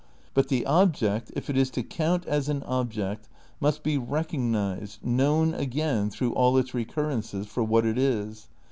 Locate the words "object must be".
2.63-3.99